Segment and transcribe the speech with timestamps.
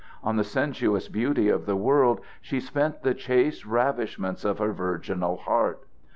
[0.23, 5.37] On the sensuous beauty of the world she spent the chaste ravishments of her virginal
[5.37, 5.85] heart.